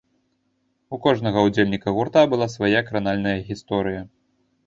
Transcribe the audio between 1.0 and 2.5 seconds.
кожнага ўдзельніка гурта была